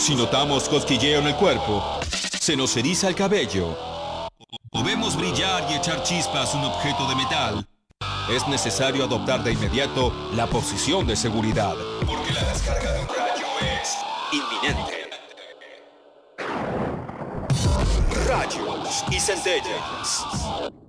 [0.00, 2.00] Si notamos cosquilleo en el cuerpo,
[2.40, 3.76] se nos eriza el cabello,
[4.72, 7.68] o vemos brillar y echar chispas un objeto de metal,
[8.30, 11.74] es necesario adoptar de inmediato la posición de seguridad,
[12.06, 13.98] porque la descarga de un rayo es
[14.32, 15.10] inminente.
[18.26, 20.79] Rayos y centellas.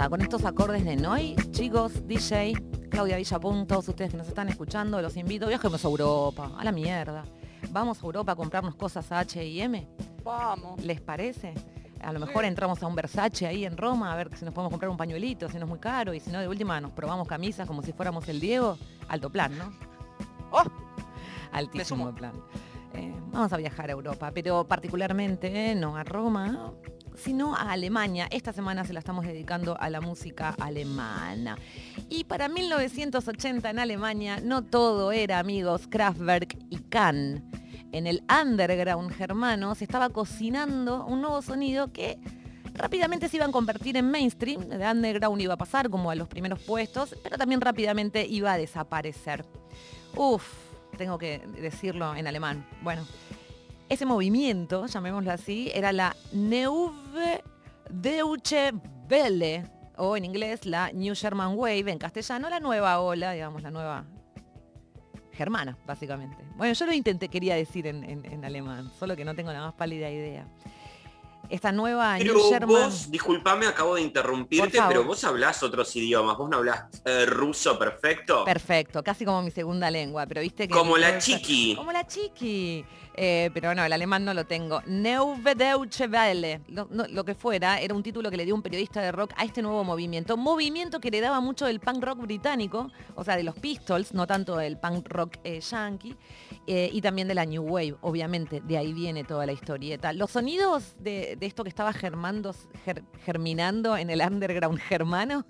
[0.00, 2.54] Está, con estos acordes de Noy, chicos, DJ,
[2.88, 7.22] Claudia Villapuntos, ustedes que nos están escuchando, los invito, viajemos a Europa, a la mierda.
[7.70, 9.86] Vamos a Europa a comprarnos cosas a H&M.
[10.24, 10.82] Vamos.
[10.82, 11.52] ¿Les parece?
[12.00, 14.70] A lo mejor entramos a un Versace ahí en Roma a ver si nos podemos
[14.70, 17.28] comprar un pañuelito, si no es muy caro, y si no, de última nos probamos
[17.28, 18.78] camisas como si fuéramos el Diego.
[19.06, 19.70] Alto plan, ¿no?
[20.50, 20.64] ¡Oh!
[21.52, 22.32] Altísimo plan.
[22.94, 26.72] Eh, vamos a viajar a Europa, pero particularmente eh, no a Roma,
[27.16, 28.28] sino a Alemania.
[28.30, 31.56] Esta semana se la estamos dedicando a la música alemana.
[32.08, 37.42] Y para 1980 en Alemania no todo era amigos Kraftwerk y Kahn.
[37.92, 42.18] En el underground germano se estaba cocinando un nuevo sonido que
[42.74, 44.68] rápidamente se iba a convertir en mainstream.
[44.68, 48.58] De underground iba a pasar como a los primeros puestos, pero también rápidamente iba a
[48.58, 49.44] desaparecer.
[50.16, 50.44] Uf,
[50.96, 52.66] tengo que decirlo en alemán.
[52.82, 53.06] Bueno,
[53.90, 57.42] ese movimiento, llamémoslo así, era la Neue
[57.90, 58.72] Deutsche
[59.10, 59.64] Welle,
[59.98, 64.06] o en inglés la New German Wave, en castellano la nueva ola, digamos, la nueva
[65.32, 66.36] germana, básicamente.
[66.56, 69.74] Bueno, yo lo intenté, quería decir en- en alemán, solo que no tengo la más
[69.74, 70.46] pálida idea.
[71.50, 72.68] Esta nueva Pero New German...
[72.68, 77.78] vos, disculpame, acabo de interrumpirte, pero vos hablás otros idiomas, vos no hablás eh, ruso
[77.78, 78.44] perfecto.
[78.44, 80.74] Perfecto, casi como mi segunda lengua, pero viste que...
[80.74, 81.74] Como la chiqui.
[81.76, 82.84] Como la chiqui.
[83.14, 84.80] Eh, pero no, el alemán no lo tengo.
[84.86, 86.62] Neue Deutsche Welle.
[86.68, 89.44] No, lo que fuera, era un título que le dio un periodista de rock a
[89.44, 90.36] este nuevo movimiento.
[90.36, 94.26] Movimiento que le daba mucho del punk rock británico, o sea, de los Pistols, no
[94.26, 96.16] tanto del punk rock eh, yankee,
[96.66, 98.60] eh, y también de la New Wave, obviamente.
[98.60, 100.12] De ahí viene toda la historieta.
[100.12, 102.54] Los sonidos de, de esto que estaba germando,
[102.86, 105.44] ger- germinando en el underground germano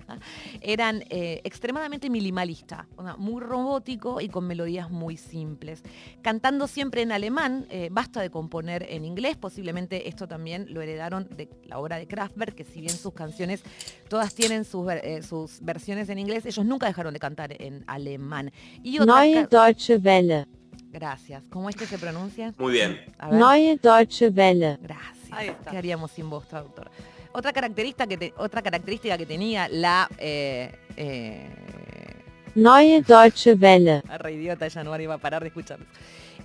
[0.61, 5.83] eran eh, extremadamente minimalista, o sea, muy robótico y con melodías muy simples.
[6.23, 11.29] Cantando siempre en alemán, eh, basta de componer en inglés, posiblemente esto también lo heredaron
[11.37, 13.63] de la obra de Kraftwerk, que si bien sus canciones
[14.09, 18.53] todas tienen sus, eh, sus versiones en inglés, ellos nunca dejaron de cantar en alemán.
[18.83, 20.47] Y otra Neue Deutsche Welle.
[20.93, 21.43] Gracias.
[21.51, 22.53] ¿Cómo es que se pronuncia?
[22.59, 23.01] Muy bien.
[23.31, 24.79] Neue Deutsche Welle.
[24.83, 25.20] Gracias.
[25.33, 25.71] Ahí está.
[25.71, 26.91] ¿Qué haríamos sin vos, traductor?
[27.33, 30.09] Otra característica que, te- otra característica que tenía la...
[30.19, 31.49] Eh, eh,
[32.55, 34.03] Neue Deutsche Welle.
[34.09, 35.87] la re idiota, ella no iba a parar de escucharlos.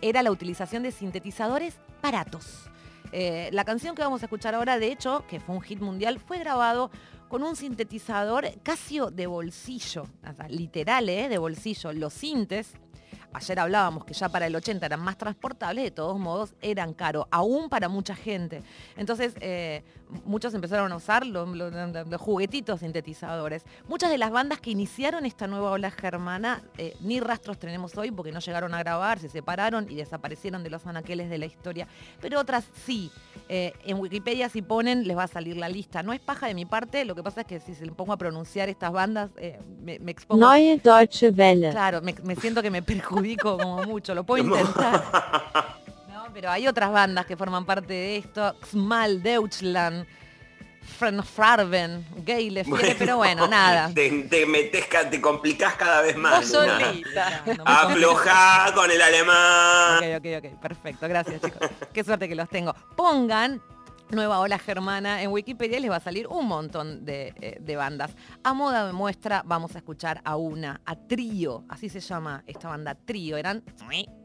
[0.01, 2.69] Era la utilización de sintetizadores baratos.
[3.11, 6.19] Eh, la canción que vamos a escuchar ahora, de hecho, que fue un hit mundial,
[6.19, 6.91] fue grabado
[7.27, 11.27] con un sintetizador Casio de bolsillo, o sea, literal, ¿eh?
[11.27, 11.91] de bolsillo.
[11.93, 12.73] Los sintes,
[13.35, 17.25] ayer hablábamos que ya para el 80 eran más transportables, de todos modos eran caros,
[17.31, 18.63] aún para mucha gente.
[18.95, 19.83] Entonces, eh,
[20.25, 21.73] muchos empezaron a usar los, los-
[22.09, 23.63] los juguetitos sintetizadores.
[23.87, 28.11] Muchas de las bandas que iniciaron esta nueva ola germana, eh, ni rastros tenemos hoy
[28.11, 31.87] porque no llegaron a grabar, se separaron y desaparecieron de los anaqueles de la historia.
[32.21, 33.11] Pero otras sí.
[33.49, 36.01] Eh, en Wikipedia si ponen les va a salir la lista.
[36.03, 38.13] No es paja de mi parte, lo que pasa es que si se le pongo
[38.13, 40.39] a pronunciar estas bandas, eh, me, me expongo.
[40.51, 41.69] Neue Deutsche Welle.
[41.71, 45.03] Claro, me, me siento que me perjudico como mucho, lo puedo intentar.
[46.35, 50.05] Pero hay otras bandas que forman parte de esto, Xmal, Deutschland,
[50.99, 52.65] Fren- Farben, Fiere,
[52.99, 53.89] pero bueno, nada.
[53.95, 56.45] Te, te metes, te complicás cada vez más.
[56.45, 57.41] Solita.
[57.57, 59.99] No Aflojá con el alemán.
[59.99, 61.69] Ok, ok, ok, perfecto, gracias chicos.
[61.93, 62.75] Qué suerte que los tengo.
[62.97, 63.61] Pongan
[64.15, 68.15] Nueva Ola Germana en Wikipedia les va a salir un montón de, eh, de bandas.
[68.43, 72.69] A moda de muestra vamos a escuchar a una, a Trío, así se llama esta
[72.69, 73.35] banda Trío.
[73.35, 73.61] Eran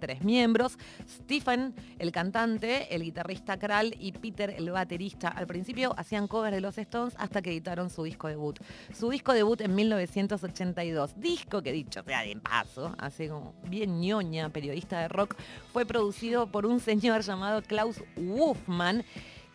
[0.00, 5.28] tres miembros, Stephen, el cantante, el guitarrista Kral y Peter, el baterista.
[5.28, 8.60] Al principio hacían covers de los Stones hasta que editaron su disco debut.
[8.96, 11.18] Su disco debut en 1982.
[11.20, 15.34] Disco que dicho sea de paso, así como bien ñoña, periodista de rock,
[15.72, 19.04] fue producido por un señor llamado Klaus Wolfman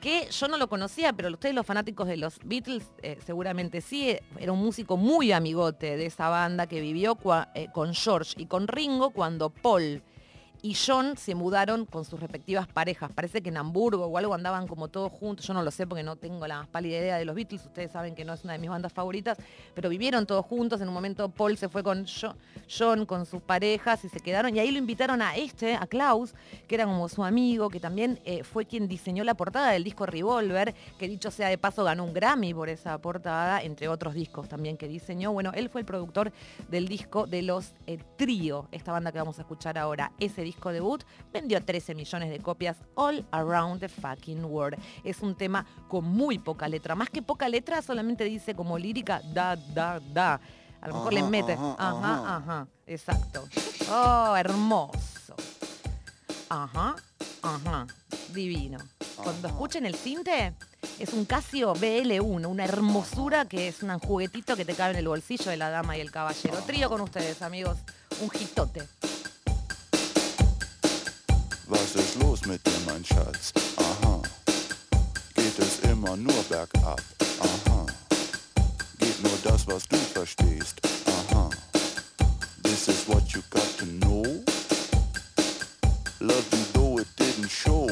[0.01, 4.09] que yo no lo conocía, pero ustedes los fanáticos de los Beatles eh, seguramente sí,
[4.09, 7.18] eh, era un músico muy amigote de esa banda que vivió
[7.53, 10.01] eh, con George y con Ringo cuando Paul
[10.62, 13.12] y John se mudaron con sus respectivas parejas.
[13.13, 15.46] Parece que en Hamburgo o algo andaban como todos juntos.
[15.46, 17.66] Yo no lo sé porque no tengo la más pálida idea de los Beatles.
[17.66, 19.38] Ustedes saben que no es una de mis bandas favoritas,
[19.74, 20.81] pero vivieron todos juntos.
[20.81, 22.06] En un momento Paul se fue con
[22.68, 24.56] John, con sus parejas y se quedaron.
[24.56, 26.34] Y ahí lo invitaron a este, a Klaus,
[26.68, 30.06] que era como su amigo, que también eh, fue quien diseñó la portada del disco
[30.06, 34.48] Revolver, que dicho sea de paso ganó un Grammy por esa portada, entre otros discos
[34.48, 35.34] también que diseñó.
[35.34, 36.31] Bueno, él fue el productor
[36.69, 40.12] del disco de los eh, Trío, esta banda que vamos a escuchar ahora.
[40.19, 41.03] Ese disco debut,
[41.33, 44.80] vendió 13 millones de copias all around the fucking world.
[45.03, 49.21] Es un tema con muy poca letra, más que poca letra, solamente dice como lírica
[49.33, 50.39] da, da, da.
[50.81, 53.47] A lo mejor le mete, ajá, ajá, ajá, exacto.
[53.92, 55.36] Oh, hermoso.
[56.50, 56.95] Ajá,
[57.41, 57.88] ajá,
[58.33, 58.77] divino.
[59.15, 60.53] Cuando escuchen el cinte,
[61.00, 65.07] es un Casio BL1, una hermosura que es un juguetito que te cabe en el
[65.07, 66.57] bolsillo de la dama y el caballero.
[66.68, 67.77] Trío con ustedes, amigos.
[68.21, 68.83] Un hitote.
[71.67, 73.51] Was ist los mit dir, mein Schatz?
[73.77, 74.21] Aha.
[75.33, 77.01] Geht es immer nur bergab?
[77.39, 77.85] Aha.
[79.00, 80.79] Geht nur das, was du verstehst?
[81.07, 81.50] Aha.
[82.62, 84.23] This is what you got to know.
[86.19, 87.88] Love you though it didn't show.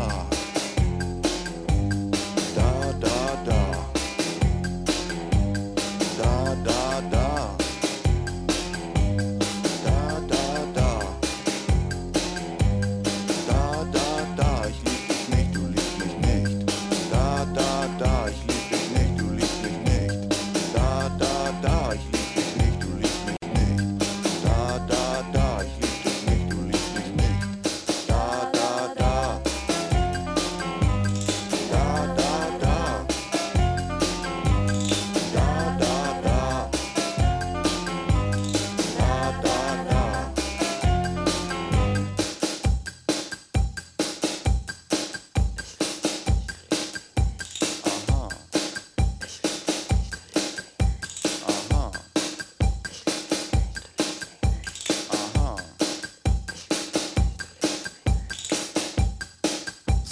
[0.00, 0.39] Da,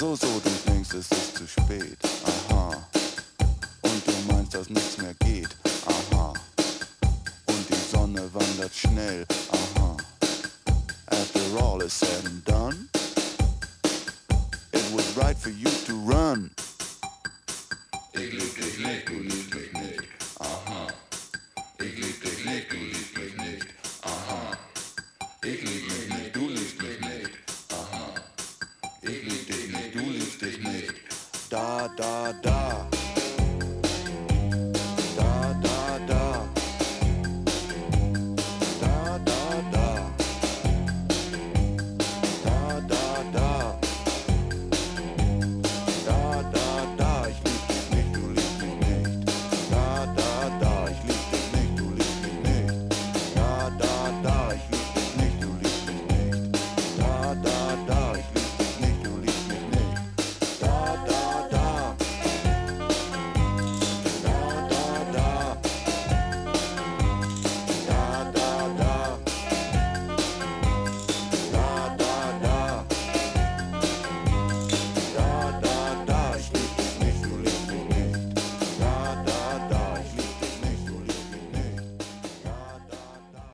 [0.09, 1.99] So, so, du denkst, es ist zu spät.
[2.25, 2.71] Aha.
[3.83, 5.55] Und du meinst, dass nichts mehr geht.
[5.85, 6.33] Aha.
[7.45, 9.27] Und die Sonne wandert schnell.
[9.53, 9.97] Aha.
[11.11, 12.89] After all is said and done,
[14.73, 16.53] it was right for you to run.
[18.15, 20.18] Ich lieb dich nicht, du liebst mich nicht.